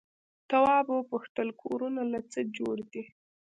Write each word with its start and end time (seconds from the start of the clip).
تواب 0.49 0.85
وپوښتل 0.91 1.47
کورونه 1.61 2.01
له 2.13 2.19
څه 2.31 2.39
جوړ 2.57 2.75
دي؟ 2.91 3.03